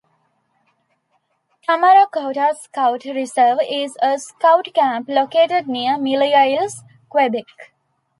[1.61, 7.45] Tamaracouta Scout Reserve is a Scout camp located near Mille Isles, Quebec.